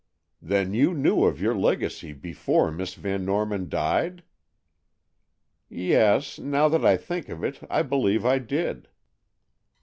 "Then 0.41 0.73
you 0.73 0.95
knew 0.95 1.25
of 1.25 1.39
your 1.39 1.53
legacy 1.53 2.11
before 2.11 2.71
Miss 2.71 2.95
Van 2.95 3.23
Norman 3.23 3.69
died?" 3.69 4.23
"Yes, 5.69 6.39
now 6.39 6.67
that 6.69 6.83
I 6.83 6.97
think 6.97 7.29
of 7.29 7.43
it, 7.43 7.59
I 7.69 7.83
believe 7.83 8.25
I 8.25 8.39
did." 8.39 8.87